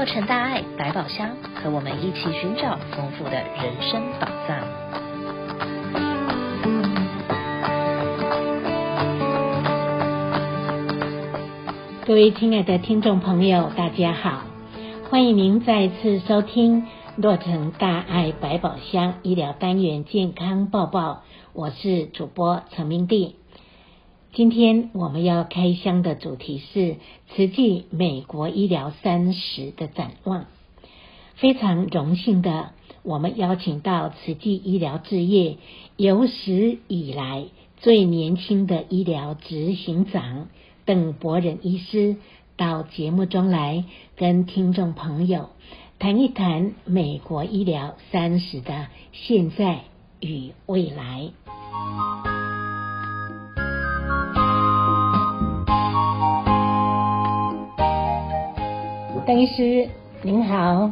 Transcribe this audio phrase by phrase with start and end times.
[0.00, 4.58] 洛城大爱百宝箱，和我们一起寻找丰富的人生宝藏。
[12.06, 14.44] 各位亲爱的听众朋友，大家好，
[15.10, 16.86] 欢迎您再次收听
[17.16, 23.39] 洛城大爱百宝箱医疗单元健康报报，我是主播陈明娣。
[24.32, 26.98] 今天我们要开箱的主题是
[27.34, 30.46] 慈济美国医疗三十的展望。
[31.34, 32.70] 非常荣幸的，
[33.02, 35.56] 我们邀请到慈济医疗置业
[35.96, 37.46] 有史以来
[37.78, 40.46] 最年轻的医疗执行长
[40.84, 42.16] 邓柏仁医师
[42.56, 43.84] 到节目中来，
[44.16, 45.48] 跟听众朋友
[45.98, 49.80] 谈一谈美国医疗三十的现在
[50.20, 52.39] 与未来。
[59.30, 59.88] 邓医师
[60.22, 60.90] 您好，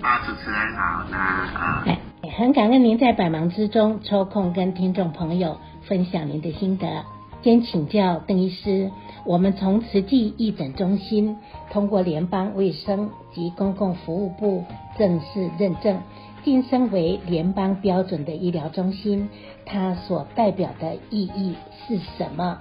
[0.00, 1.98] 啊，主持人好，那啊，哎，
[2.34, 7.04] 很感恩您在百忙之中抽空跟听众朋友分享您的心得。
[7.42, 8.90] 先请教邓医师，
[9.26, 11.36] 我们从慈济义诊中心
[11.70, 14.64] 通过联邦卫生及公共服务部
[14.98, 16.00] 正式认证，
[16.42, 19.28] 晋升为联邦标准的医疗中心，
[19.66, 21.54] 它所代表的意义
[21.86, 22.58] 是什么？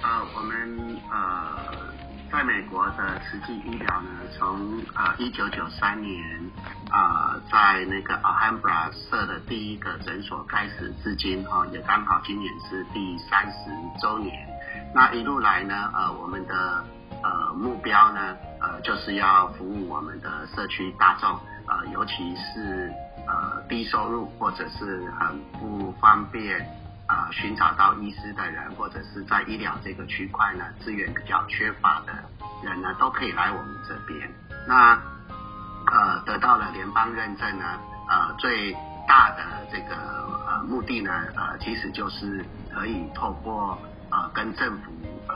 [0.00, 1.89] 啊，我们呃。
[2.30, 6.22] 在美国的实际医疗呢，从呃一九九三年
[6.88, 13.70] 啊、呃，在那个 Alhambra 设的第一个诊所开始至今哈、哦，也刚好今年是第三十
[14.00, 14.32] 周年。
[14.94, 16.84] 那一路来呢，呃，我们的
[17.20, 21.28] 呃目标呢，呃，就是要服务我们的社区大众，
[21.66, 22.92] 呃，尤其是
[23.26, 26.64] 呃低收入或者是很不方便。
[27.10, 32.12] 呃，寻找到医师的人，或者是在医疗这个区块呢，资源比较缺乏的
[32.62, 34.32] 人呢，都可以来我们这边。
[34.68, 34.94] 那
[35.90, 37.64] 呃，得到了联邦认证呢，
[38.08, 38.72] 呃，最
[39.08, 39.96] 大的这个
[40.46, 43.76] 呃目的呢，呃，其实就是可以透过
[44.12, 44.92] 呃跟政府
[45.26, 45.34] 呃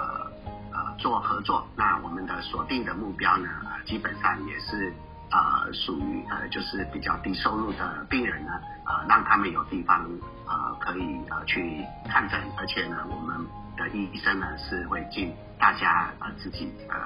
[0.72, 1.66] 呃做合作。
[1.74, 4.94] 那我们的锁定的目标呢，呃，基本上也是。
[5.30, 8.52] 呃，属于呃，就是比较低收入的病人呢，
[8.86, 10.06] 呃，让他们有地方
[10.46, 13.46] 呃可以呃去看诊，而且呢，我们
[13.76, 16.96] 的医生呢是会尽大家呃自己呃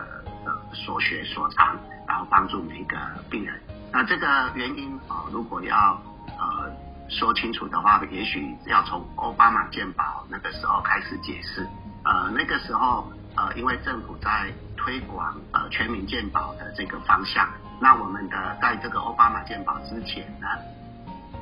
[0.45, 1.77] 的所学所长，
[2.07, 2.97] 然后帮助每一个
[3.31, 3.59] 病人。
[3.91, 5.99] 那这个原因啊、呃，如果要
[6.39, 6.71] 呃
[7.09, 11.67] 说清楚的话，也许要从奥巴马健保那个时候开始解释。
[12.05, 14.53] 呃，那个时候呃，因为政府在
[14.89, 17.47] 推广呃全民健保的这个方向。
[17.79, 20.49] 那我们的在这个欧巴马健保之前呢，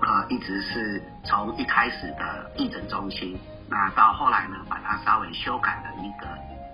[0.03, 3.39] 呃，一直是从一开始的义诊中心，
[3.71, 6.27] 那到后来呢，把它稍微修改了一个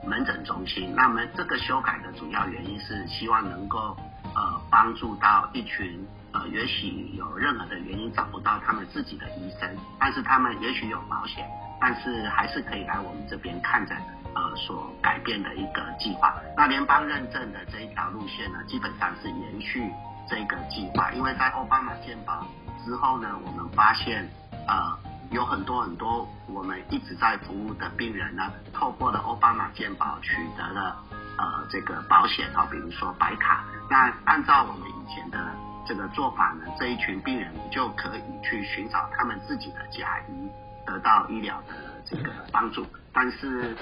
[0.09, 0.95] 门诊中心。
[0.97, 3.95] 那么这个修改的主要原因是希望能够
[4.35, 9.69] 呃帮助到一群呃也许有任何的原因找不到他们自己的医生，
[10.01, 11.47] 但是他们也许有保险，
[11.79, 13.95] 但是还是可以来我们这边看诊。
[14.35, 16.35] 呃，所改变的一个计划。
[16.57, 19.91] 那联邦认证的这一条路线呢，基本上是延续
[20.29, 21.11] 这个计划。
[21.13, 22.47] 因为在奥巴马健保
[22.85, 24.29] 之后呢，我们发现
[24.67, 24.99] 呃
[25.31, 30.97] 有很多很多我们一直在服务的病人呢，透过了奥巴马健保取得了
[31.39, 33.65] 呃这个保险啊，比如说白卡。
[33.91, 35.39] 那按照我们以前的
[35.87, 40.49] 这个做法呢，这一群病人就可以去寻找他们自己的家医，
[40.87, 41.75] 得到医疗的
[42.07, 42.87] 这个帮助。
[43.15, 43.77] 但是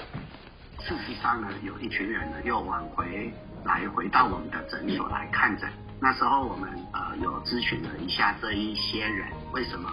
[0.83, 3.31] 事实上呢，有一群人呢又往回
[3.63, 5.69] 来回到我们的诊所来看诊。
[5.99, 9.91] 那时候我们呃有咨询了一下这一些人，为什么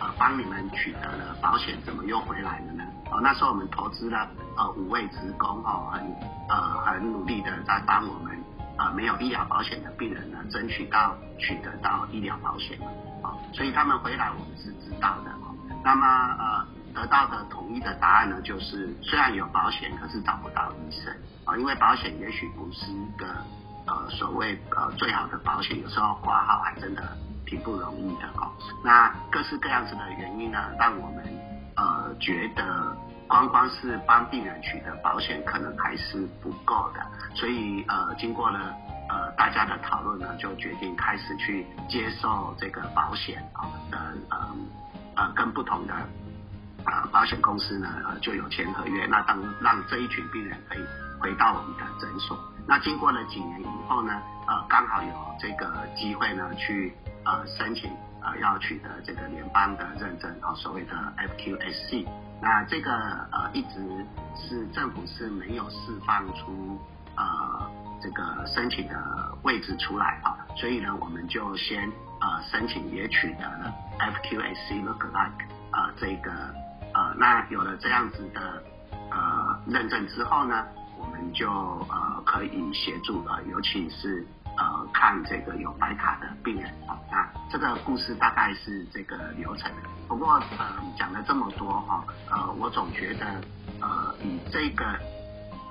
[0.00, 2.84] 呃帮你们取得了保险，怎么又回来了呢？
[3.12, 6.02] 哦，那时候我们投资了呃五位职工哦，很
[6.48, 8.36] 呃很努力的在帮我们
[8.76, 12.76] 呃没有医疗保险的病人呢争取到取得到医疗保险
[13.22, 15.30] 哦，所以他们回来我们是知道的。
[15.84, 16.06] 那么
[16.38, 16.66] 呃。
[16.94, 21.12] 得到的统一的答案呢，就是虽然有保险，可是找不到医生
[21.44, 23.26] 啊，因为保险也许不是一个
[23.86, 27.02] 呃所谓呃最好的保险，有时候挂号还真的
[27.44, 28.50] 挺不容易的哦。
[28.84, 31.24] 那各式各样子的原因呢，让我们
[31.76, 32.96] 呃觉得
[33.26, 37.04] 光光是帮病人取得保险，可能还是不够的，
[37.34, 38.72] 所以呃经过了
[39.08, 43.98] 呃大家的讨论呢，就决定开始去接受这个保险啊的
[44.30, 44.56] 呃
[45.16, 45.94] 呃跟不同的。
[47.24, 50.84] 保险公司呢，呃，就有签合约，那当让这一群病人可以
[51.18, 52.38] 回到我们的诊所。
[52.68, 55.08] 那经过了几年以后呢，呃，刚好有
[55.40, 56.92] 这个机会呢，去
[57.24, 57.90] 呃申请
[58.20, 62.06] 呃要取得这个联邦的认证，啊，所谓的 FQSC。
[62.42, 64.06] 那这个呃一直
[64.36, 66.78] 是政府是没有释放出
[67.16, 67.70] 呃
[68.02, 68.94] 这个申请的
[69.44, 71.90] 位置出来啊，所以呢，我们就先
[72.20, 76.30] 呃申请也取得了 FQSC look like 啊、呃、这个
[76.94, 78.62] 呃那有了这样子的
[79.10, 80.64] 呃认证之后呢，
[80.98, 84.26] 我们就呃可以协助啊、尤其是
[84.56, 89.70] 呃看这个有白卡的病人啊，那这个故事大概是这个流程。
[90.08, 90.66] 不过呃
[90.98, 93.26] 讲了这么多哈，呃我总觉得
[93.80, 94.84] 呃以这个。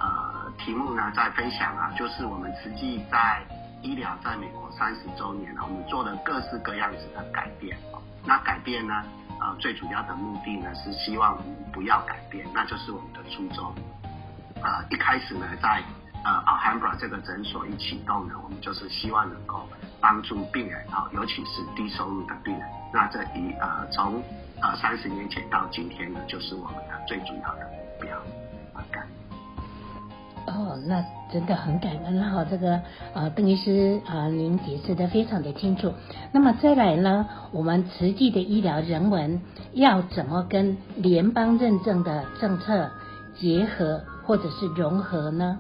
[0.06, 3.42] 呃，题目呢在分享啊，就是我们慈济在
[3.82, 7.78] 医疗在美国三十周年了，我们做了各式各样子的改变。
[8.26, 9.02] 那改变呢，
[9.40, 11.38] 呃，最主要的目的呢是希望
[11.72, 13.74] 不要改变，那就是我们的初衷。
[14.62, 15.84] 呃，一开始呢，在
[16.24, 19.68] 呃 Alhambra 这个诊所一启动呢，我们就是希望能够
[20.00, 22.68] 帮助病人啊，尤其是低收入的病人。
[22.94, 24.24] 那这一呃从
[24.62, 27.73] 呃三十年前到今天呢，就是我们的最主要的。
[30.64, 32.80] 哦，那真的很感恩哈，这个
[33.14, 35.94] 呃，邓医师啊、呃，您解释得非常的清楚。
[36.32, 39.42] 那么再来呢，我们慈济的医疗人文
[39.74, 42.90] 要怎么跟联邦认证的政策
[43.36, 45.60] 结合或者是融合呢？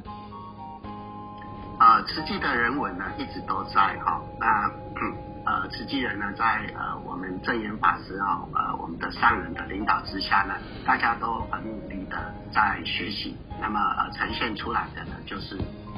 [1.77, 4.47] 啊、呃，慈济的人文呢一直都在哈，那。
[4.95, 5.22] 嗯
[5.53, 13.37] 呃，慈济人呢，在呃我们证严法师啊，呃我们的上人的领导之下呢，大家都很努力的在学习。
[13.61, 15.55] 那么呃呈现出来的呢，就是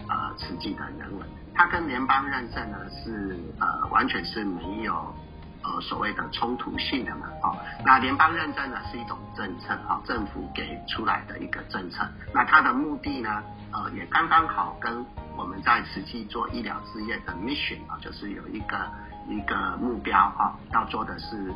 [0.09, 1.25] 呃慈济的人文。
[1.53, 5.15] 它跟联邦认证呢是呃完全是没有
[5.63, 7.27] 呃所谓的冲突性的嘛。
[7.41, 7.55] 哦，
[7.85, 12.05] 那联邦认证呢是一种政策，哈、政府给出来的一个政策。
[12.33, 13.41] 那它的目的呢，
[13.71, 15.05] 呃也刚刚好跟
[15.37, 18.77] 我们在慈济做医疗事业的 mission 啊，就是有一个。
[19.27, 21.53] 一个目标啊，要做的是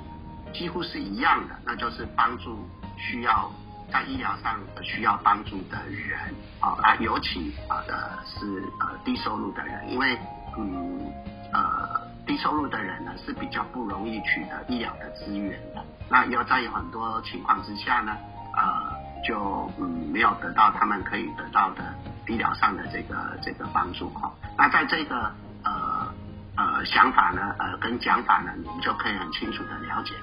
[0.53, 2.57] 几乎是一样的，那就是帮助
[2.97, 3.49] 需要
[3.91, 6.19] 在医疗上需要帮助的人
[6.59, 10.17] 啊，尤其啊的是呃低收入的人，因为
[10.57, 11.11] 嗯
[11.53, 18.15] 呃低收入的人呢是比较不容易取得医疗的资源的，那要在有很多情况之下呢，
[18.55, 21.83] 呃就嗯没有得到他们可以得到的
[22.27, 25.31] 医疗上的这个这个帮助哈，那在这个
[26.59, 26.85] 呃。
[26.85, 30.15] 想法呢，呃，跟讲法呢，你们就可以很清楚的了解，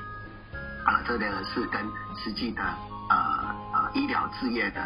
[0.84, 1.80] 啊、呃，这个是跟
[2.16, 2.62] 实际的
[3.10, 4.80] 呃呃医疗事业的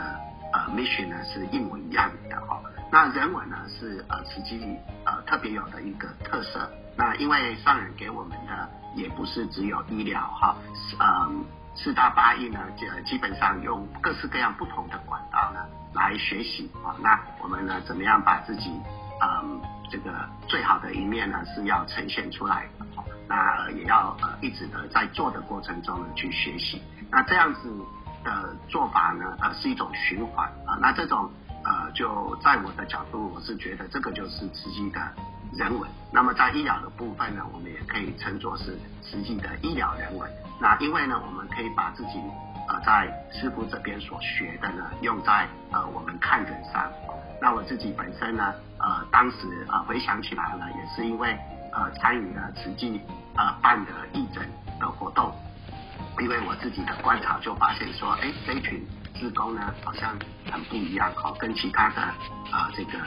[0.53, 2.61] 呃 mission 呢是一模一样的哈。
[2.91, 4.77] 那人文呢是呃实际
[5.07, 6.69] 呃特别有的一个特色。
[6.97, 10.57] 那因为上人给我们的也不是只有医疗哈，
[10.99, 11.31] 呃
[11.77, 15.61] 四大八义呢，就基本上用各式各样不同的管道呢
[15.95, 16.95] 来学习啊。
[17.01, 18.71] 那我们呢怎么样把自己
[19.23, 19.63] 嗯？
[19.91, 20.11] 这个
[20.47, 22.87] 最好的一面呢，是要呈现出来的，
[23.29, 26.81] 那也要呃一直的在做的过程中呢去学习。
[27.11, 27.69] 那这样子
[28.25, 30.79] 的做法呢，呃是一种循环啊。
[30.81, 31.29] 那这种
[31.65, 35.01] 呃就在我的角度，我是觉得这个就是实际的
[35.53, 35.91] 人文。
[36.13, 40.31] 那么在医疗的部分呢，我们也可以称作是实际的医疗人文。
[40.61, 42.21] 那因为呢，我们可以把自己
[42.69, 46.91] 呃在师傅这边所学的呢，用在呃我们看诊上。
[47.43, 51.39] 那我自己本身呢，呃，当时呃回想起来呢，也是因为
[51.73, 53.01] 呃参与了慈济
[53.37, 54.49] 呃办的义诊
[54.79, 55.33] 的活动，
[56.19, 60.19] 因为我自己的观察就发现说，哎，这群职工呢好像
[60.51, 62.15] 很不一样哦，跟其他的啊、
[62.53, 62.99] 呃、这个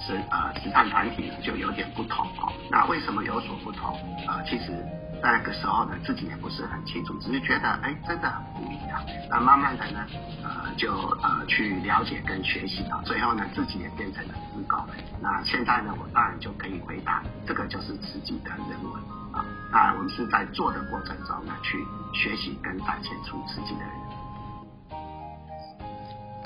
[0.00, 2.52] 慈呃慈善团体就有点不同哦。
[2.70, 3.98] 那为什么有所不同？
[4.26, 4.84] 呃，其实。
[5.22, 9.00] 那个时候呢，自己也不是很清楚，只是觉得哎，真的很不一样。
[9.28, 10.06] 那慢慢的呢，
[10.42, 14.78] 呃，就呃去了解跟学习啊，最后呢，自己也变成了自工。
[15.20, 19.44] 那现在呢，我当然就可以回答，这个就是自己的人文啊。
[19.70, 21.78] 那我们是在做的过程中呢，去
[22.14, 24.09] 学习跟展现出自己的人。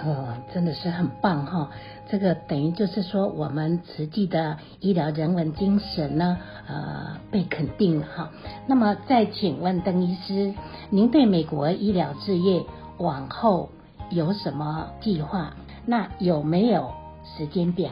[0.05, 1.71] 呃，真的是很棒哈！
[2.11, 6.37] 这个等于就是说，我们慈济的医疗人文精神呢，
[6.69, 8.31] 呃，被肯定了哈。
[8.67, 10.53] 那么再请问邓医师，
[10.91, 12.63] 您对美国医疗事业
[12.99, 13.71] 往后
[14.11, 15.55] 有什么计划？
[15.87, 16.93] 那有没有
[17.25, 17.91] 时间表？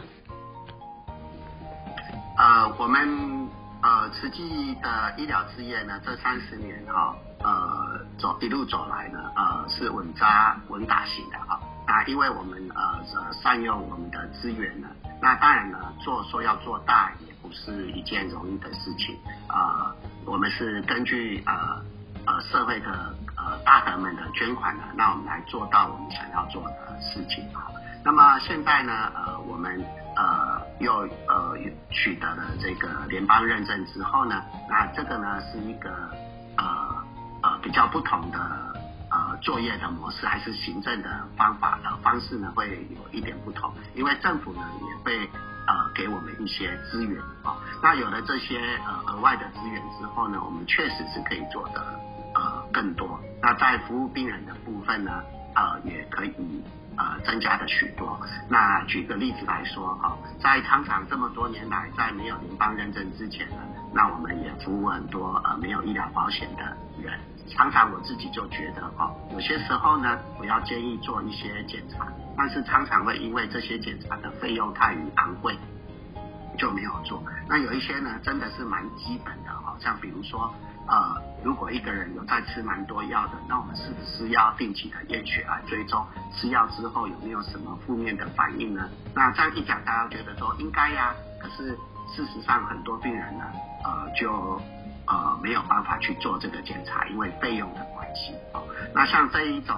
[2.36, 3.48] 呃，我们
[3.80, 11.58] 呃慈济的医疗事业呢，这三十年哈，呃，走一路走来呢，呃，是稳扎稳打型的哈。
[11.92, 14.88] 那因为我们呃呃善用我们的资源呢，
[15.20, 19.14] 那当然呢做说要做大也不是一件容易的事情
[19.46, 19.96] 啊、呃。
[20.24, 21.52] 我们是根据呃
[22.24, 27.68] 呃社会的呃大德们的捐款呢，那我们来做到我们想要做的事情啊。
[28.02, 29.84] 那么现在呢呃我们
[30.16, 31.54] 呃又呃
[31.90, 35.90] 取得了这个联邦认证之后呢，那这个呢是一个
[36.56, 36.64] 呃
[37.42, 38.71] 呃比较不同的。
[39.42, 43.74] 作业的模式还是行政的方法的方式呢，会有一点不同。
[43.94, 45.28] 因为政府呢也会
[45.66, 52.00] 呃给我们一些资源啊，那有了这些呃额外的资源之后呢，我们确实是可以做的
[52.34, 53.20] 呃更多。
[53.42, 55.22] 那在服务病人的部分呢，
[55.54, 56.32] 呃也可以
[56.96, 58.20] 呃增加的许多。
[58.48, 63.56] 那举个例子来说啊，在常常这么多年来，在没有联邦认证之前呢，
[63.92, 67.18] 那我们也服务很多呃没有医疗保险的人。
[67.48, 72.06] 常常我自己就觉得哦，有些时候呢，我要建议做一些检查，
[72.36, 75.58] 但是常常会因为这些检查的费用太于昂贵，
[76.56, 77.22] 就没有做。
[77.48, 80.54] 那有一些呢，真的是蛮基本的，好像比如说，
[80.86, 88.88] 呃，如果一个人有在吃蛮多药的，那我们是不是要定期的验血来追踪吃药之后有没有什么负面的反应呢？
[89.14, 91.76] 那这样一讲，大家觉得说应该呀，可是
[92.14, 93.44] 事实上很多病人呢，
[93.84, 94.60] 呃，就。
[95.04, 98.32] 呃，没有办法去做这个检查，因为费用的关系。
[98.54, 98.62] 哦，
[98.94, 99.76] 那像这一种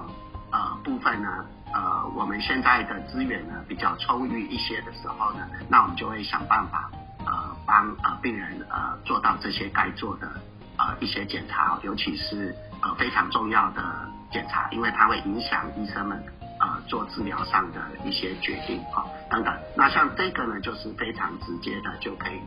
[0.52, 6.90] 呃部分呢，呃，我们现在的资源呢比较充裕一些的时候呢，那我们就会想办法
[7.24, 10.30] 呃帮呃病人呃做到这些该做的
[10.78, 13.82] 呃一些检查，尤其是呃非常重要的
[14.30, 16.22] 检查，因为它会影响医生们
[16.60, 19.54] 呃做治疗上的一些决定啊、哦、等等。
[19.76, 22.40] 那像这个呢，就是非常直接的就可以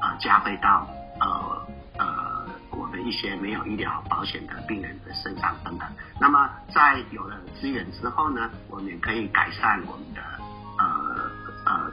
[0.00, 0.88] 呃加费到
[1.20, 1.66] 呃。
[1.96, 5.88] 呃，我们一些没有医疗保险的病人的身上等等。
[6.20, 10.04] 那么，在有了资源之后呢，我们也可以改善我们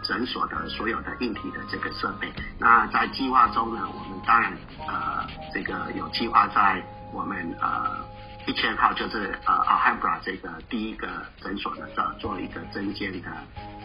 [0.04, 2.32] 诊所的所有的硬体的这个设备。
[2.60, 4.52] 那在计划中呢，我们当然
[4.88, 8.06] 呃这个有计划在我们呃
[8.46, 11.08] 一千号就是呃 Alhambra 这个第一个
[11.42, 13.30] 诊所呢，做做一个增建的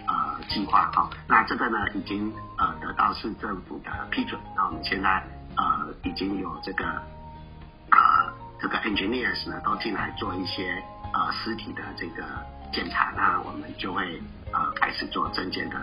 [0.07, 1.09] 呃计划哈。
[1.29, 4.41] 那这个呢已经呃得到市政府的批准。
[4.57, 5.23] 那我们现在。
[5.59, 7.99] 呃，已经有这个呃
[8.61, 12.23] 这个 engineers 呢，都进来做一些呃实体的这个
[12.71, 14.21] 检查，那我们就会
[14.53, 15.77] 呃开始做证件的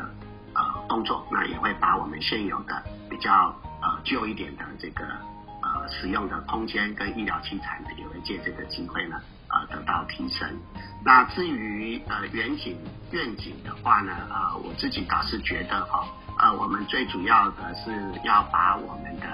[0.88, 5.04] 动作，那也会把我们现有的比较呃旧一点的这个
[5.62, 10.48] 呃使用的空间跟医疗器材呢，也会借这个机会呢呃得到提升。
[11.04, 12.78] 那至于呃远景
[13.12, 16.08] 愿景的话呢，呃我自己倒是觉得哈，
[16.40, 17.92] 呃我们最主要的是
[18.24, 19.28] 要把我们的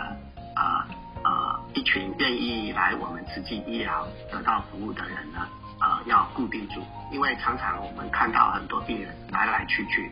[0.56, 0.86] 呃
[1.22, 5.46] 呃，一群愿意来我们慈济医疗得到服务的人呢，
[5.82, 10.10] 呃，要固定住，因为常常我们看到很多病人来来去去，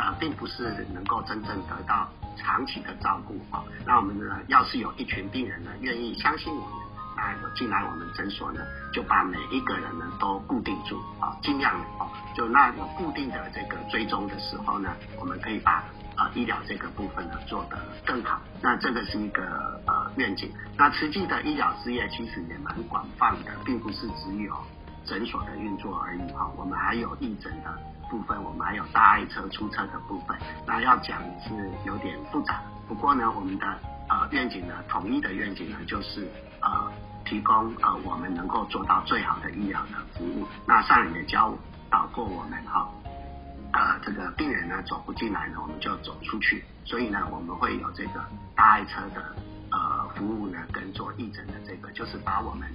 [0.00, 3.62] 呃，并不是能够真正得到长期的照顾啊。
[3.84, 6.70] 那我们呢，要是有一群病人呢，愿意相信我们，
[7.14, 8.62] 那进来我们诊所呢，
[8.94, 15.84] 就把每一个人呢都固定住啊，尽量哦，就那有固定的这个追踪的时候呢，我们可以把。
[16.16, 20.52] 啊，医疗这个部分呢做得更好，那这个是一个呃愿景。
[20.76, 24.54] 那实际的医疗事业其实也蛮广泛的，并不是只有
[25.06, 26.52] 诊所的运作而已哈、哦。
[26.58, 27.72] 我们还有义诊的
[28.10, 30.36] 部分，我们还有大爱车出车的部分。
[30.66, 33.66] 那要讲是有点复杂，不过呢，我们的
[34.08, 36.28] 呃愿景呢，统一的愿景呢，就是
[36.60, 36.92] 呃
[37.24, 40.46] 提供呃我们能够做到最好的医疗的服务。
[40.66, 41.54] 那上人也教
[41.88, 42.90] 导过我们哈。
[43.72, 46.64] 呃，这个病人呢走不进来呢，我们就走出去。
[46.84, 48.20] 所以呢，我们会有这个
[48.56, 49.32] 大爱车的
[50.20, 52.68] 服务呢，跟做义诊的这个，就是把我们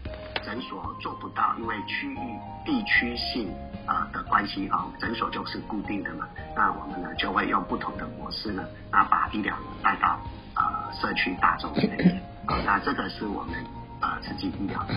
[0.44, 2.18] 诊所做不到，因为区域
[2.66, 3.54] 地区性
[3.86, 6.28] 呃的关系哈，诊所就是固定的嘛。
[6.56, 10.20] 那我们呢就会用不同的模式呢，那把医疗带到
[10.56, 12.20] 呃社区大众这边。
[12.48, 13.54] 呃，那这个是我们
[14.02, 14.96] 呃慈济医疗的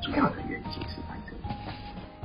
[0.00, 1.54] 主要的愿景是在这里。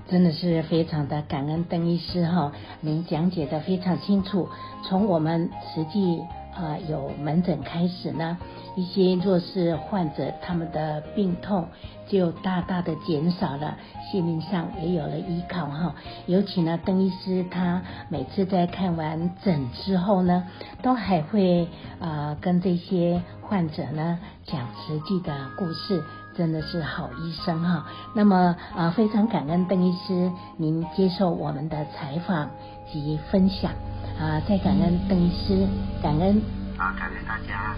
[0.08, 2.52] 真的是非常的感恩邓医师哈，
[2.82, 4.48] 您讲解的非常清楚。
[4.84, 6.22] 从我们实际
[6.56, 8.38] 呃有门诊开始呢，
[8.76, 11.68] 一些弱势患者他们的病痛
[12.08, 13.78] 就大大的减少了，
[14.12, 15.96] 心灵上也有了依靠哈。
[16.26, 20.46] 尤其呢，邓医师他每次在看完诊之后呢，
[20.82, 21.68] 都还会
[22.00, 26.04] 呃跟这些患者呢讲实际的故事。
[26.36, 32.50] 真的是好医生哈，那么啊、非常感恩邓医师您接受我们的采访
[32.92, 33.72] 及分享
[34.20, 35.68] 啊，再感恩邓医师，
[36.02, 36.42] 感恩
[36.78, 37.76] 啊，感恩大家。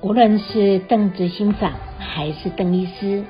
[0.00, 3.24] 无论是邓执行长还是邓医师，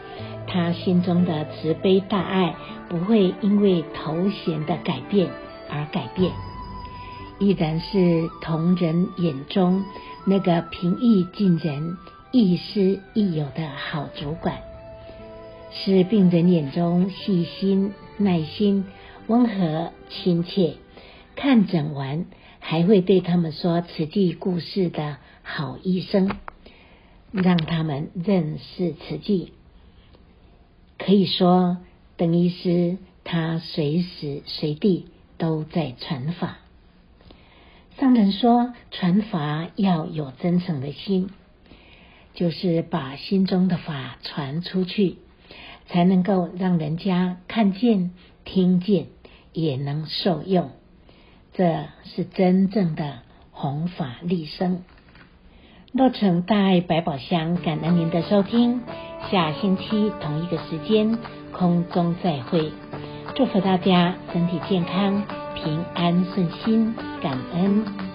[0.47, 2.55] 他心中的慈悲大爱
[2.89, 5.29] 不会因为头衔的改变
[5.71, 6.33] 而改变。
[7.39, 9.85] 依然是同仁眼中
[10.27, 11.97] 那个平易近人、
[12.31, 14.57] 亦师亦友的好主管，
[15.85, 18.85] 是病人眼中细心、耐心、
[19.27, 20.75] 温和、亲切。
[21.35, 22.25] 看诊完
[22.61, 26.37] 还会对他们说慈济故事的好医生，
[27.31, 29.53] 让他们认识慈济。
[30.99, 31.77] 可以说，
[32.17, 35.07] 邓医师他随时随地
[35.37, 36.59] 都在传法。
[37.99, 41.29] 上人说，传法要有真诚的心，
[42.35, 45.19] 就是把心中的法传出去，
[45.89, 48.13] 才能够让人家看见、
[48.45, 49.07] 听见，
[49.53, 50.71] 也能受用。
[51.53, 54.83] 这是真正的弘法利生。
[55.93, 58.83] 洛城大爱百宝箱，感恩您的收听。
[59.31, 61.19] 下星期同一个时间
[61.53, 62.71] 空中再会。
[63.35, 65.25] 祝福大家身体健康、
[65.55, 68.06] 平安顺心，感恩。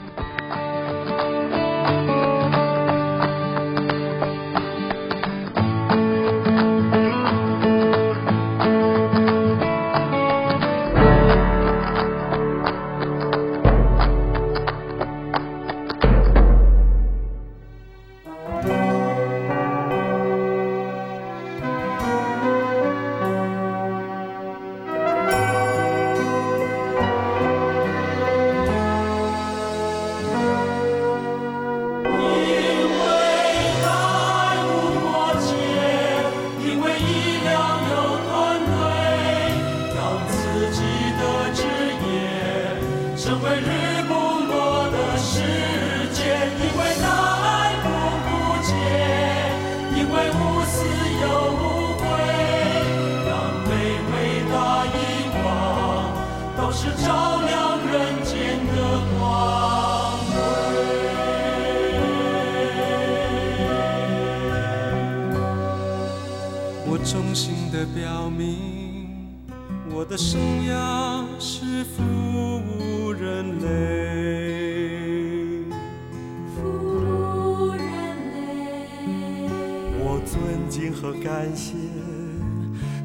[81.01, 81.74] 和感谢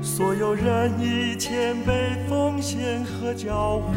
[0.02, 3.94] 所有人以谦卑奉献和教诲，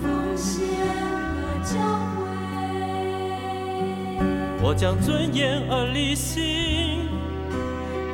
[0.00, 0.68] 奉献
[1.34, 1.74] 和教
[2.14, 2.22] 诲。
[4.62, 7.08] 我将尊严而立信。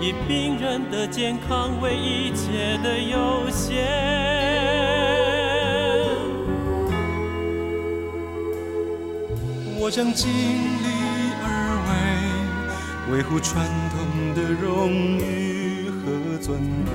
[0.00, 3.86] 以病人的健康为一切的优先，
[9.78, 10.88] 我将尽力
[11.42, 11.46] 而
[13.08, 13.83] 为，维护传统
[14.34, 16.92] 的荣誉和尊贵。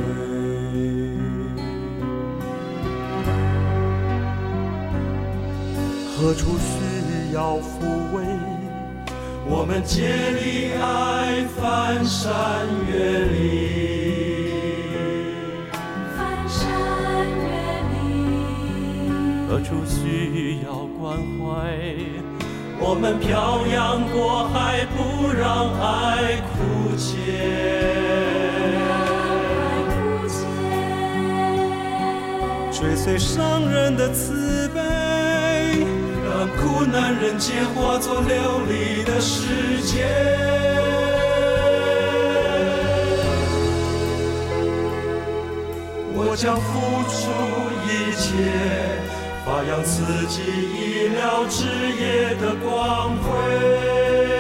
[6.16, 8.24] 何处需要抚慰？
[9.48, 13.40] 我们竭力爱，翻山越岭，
[16.16, 16.60] 翻山
[17.40, 17.48] 越
[17.94, 17.98] 岭。
[19.48, 20.68] 何处需要
[21.00, 21.48] 关怀？
[22.82, 27.16] 我们漂洋过海，不让爱枯竭，
[32.72, 34.80] 追随上人的慈悲。
[36.32, 40.06] 让苦难人间化作琉璃的世界。
[46.16, 47.20] 我将付出
[47.86, 48.28] 一切，
[49.50, 51.66] 发扬自己医疗事
[52.00, 54.39] 业的光辉。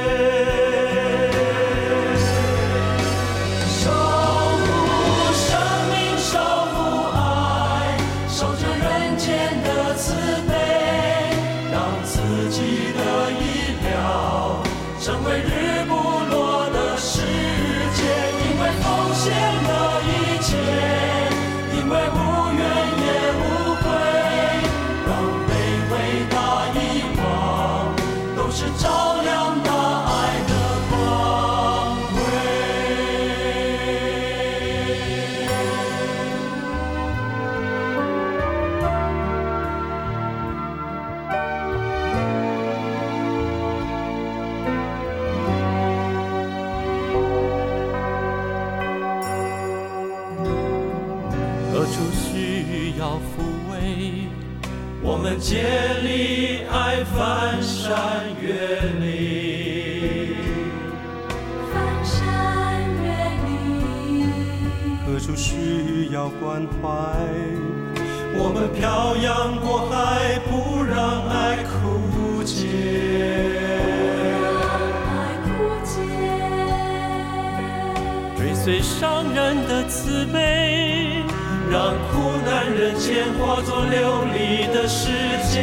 [78.40, 81.26] 追随伤人的慈悲，
[81.70, 85.10] 让苦难人间化作流离的世
[85.52, 85.60] 界。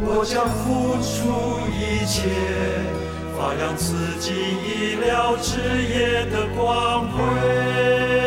[0.00, 2.28] 我将付出一切，
[3.38, 8.23] 发扬自己意料之夜的光辉。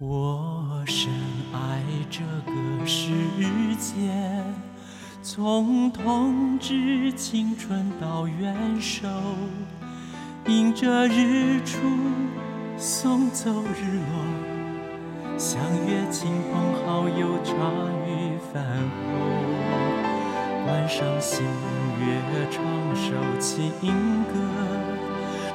[0.00, 1.10] 我深
[1.52, 3.10] 爱这个世
[3.80, 4.12] 界，
[5.24, 9.08] 从童稚青春到元首，
[10.46, 11.80] 迎着日出
[12.76, 17.52] 送走日落，相约亲朋好友茶
[18.06, 18.64] 余饭
[19.02, 19.18] 后，
[20.64, 21.44] 观赏星
[21.98, 22.62] 月唱
[22.94, 23.72] 首情
[24.32, 24.67] 歌。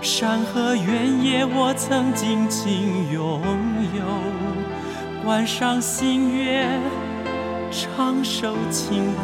[0.04, 3.42] 山河原野，我曾尽情拥
[3.96, 4.04] 有；
[5.24, 6.68] 观赏星月，
[7.72, 9.22] 唱首情歌。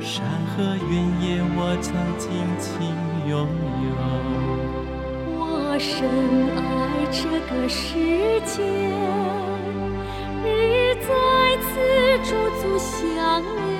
[0.00, 2.86] 山河原野，我曾尽情
[3.28, 3.48] 拥
[3.82, 3.96] 有。
[5.40, 6.08] 我深
[6.54, 6.62] 爱
[7.10, 7.98] 这个世
[8.46, 8.62] 界，
[10.44, 11.10] 日日在
[11.58, 11.66] 此
[12.22, 12.30] 驻
[12.62, 13.73] 足相留，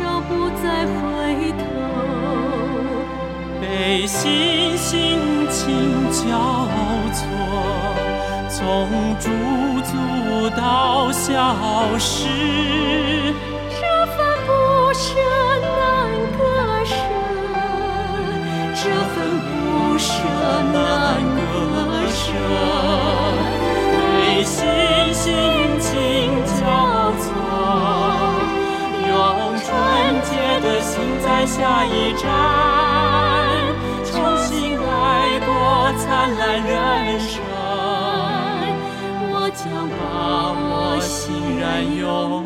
[0.00, 1.62] 然接受，不再回头。
[3.60, 5.18] 被心心
[5.50, 6.18] 情交
[7.12, 7.18] 错。
[8.48, 8.58] 从
[9.18, 9.28] 驻
[9.82, 9.90] 足
[10.56, 11.54] 到消
[11.98, 12.26] 失，
[13.70, 14.48] 这份不
[14.92, 15.08] 舍
[15.62, 15.68] 难
[16.36, 16.38] 割
[16.84, 16.92] 舍，
[18.74, 18.82] 这
[19.14, 19.48] 份不
[19.98, 20.08] 舍
[20.72, 20.74] 难
[21.36, 21.38] 割
[22.10, 22.18] 舍。
[24.16, 24.66] 被心心
[31.40, 32.28] 在下一站，
[34.04, 34.12] 重
[34.44, 37.40] 新来过灿烂人生。
[39.32, 41.64] 我将把握欣然
[41.96, 42.44] 拥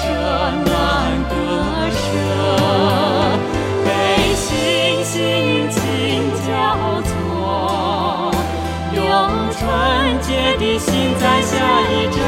[0.00, 0.06] 舍
[0.64, 0.72] 难
[1.28, 1.32] 割
[1.90, 2.00] 舍，
[3.84, 3.88] 被
[4.34, 4.48] 心
[5.04, 5.14] 心
[5.70, 5.78] 情
[6.46, 6.48] 交
[7.02, 7.08] 错，
[8.94, 8.98] 用
[9.52, 9.60] 纯
[10.22, 10.88] 洁的心
[11.20, 11.52] 在下
[11.90, 12.18] 一站，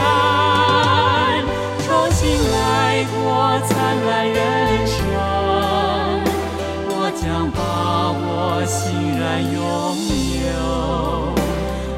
[1.87, 2.21] 重新
[2.53, 2.55] 来
[3.15, 3.17] 过，
[3.67, 3.71] 灿
[4.07, 4.37] 烂人
[4.87, 4.95] 生，
[6.89, 7.59] 我将把
[8.13, 8.77] 我欣
[9.19, 9.57] 然拥
[10.45, 10.53] 有，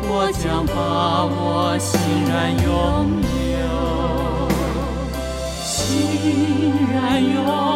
[0.08, 0.72] 我将把
[1.24, 1.90] 我欣
[2.28, 2.32] 然
[2.62, 3.23] 拥。
[6.94, 7.73] 善用